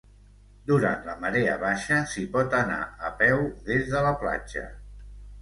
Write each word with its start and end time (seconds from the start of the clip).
Durant 0.69 1.03
la 1.09 1.13
marea 1.25 1.57
baixa, 1.63 1.99
s'hi 2.13 2.23
pot 2.37 2.57
anar 2.61 2.79
a 3.11 3.13
peu 3.21 3.45
des 3.69 3.87
de 3.93 4.03
la 4.09 4.17
platja. 4.25 4.67